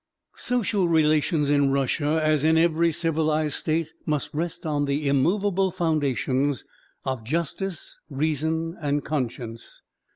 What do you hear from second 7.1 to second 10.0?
justice, reason, and conscience.